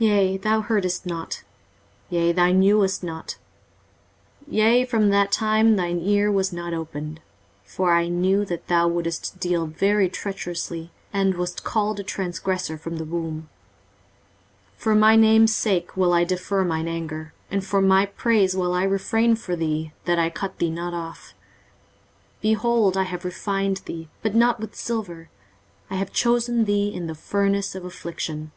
[0.00, 1.42] 23:048:008 Yea, thou heardest not;
[2.08, 3.36] yea, thou knewest not;
[4.48, 7.20] yea, from that time that thine ear was not opened:
[7.62, 12.96] for I knew that thou wouldest deal very treacherously, and wast called a transgressor from
[12.96, 13.50] the womb.
[14.78, 18.72] 23:048:009 For my name's sake will I defer mine anger, and for my praise will
[18.72, 21.34] I refrain for thee, that I cut thee not off.
[22.42, 25.28] 23:048:010 Behold, I have refined thee, but not with silver;
[25.90, 28.52] I have chosen thee in the furnace of affliction.